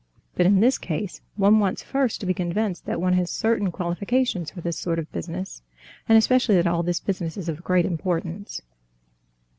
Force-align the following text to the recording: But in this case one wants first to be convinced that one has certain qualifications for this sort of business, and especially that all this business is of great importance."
But 0.33 0.47
in 0.47 0.61
this 0.61 0.79
case 0.79 1.21
one 1.35 1.59
wants 1.59 1.83
first 1.83 2.19
to 2.21 2.25
be 2.25 2.33
convinced 2.33 2.87
that 2.87 2.99
one 2.99 3.13
has 3.13 3.29
certain 3.29 3.69
qualifications 3.71 4.49
for 4.49 4.59
this 4.59 4.75
sort 4.75 4.97
of 4.97 5.11
business, 5.11 5.61
and 6.09 6.17
especially 6.17 6.55
that 6.55 6.65
all 6.65 6.81
this 6.81 6.99
business 6.99 7.37
is 7.37 7.47
of 7.47 7.63
great 7.63 7.85
importance." 7.85 8.63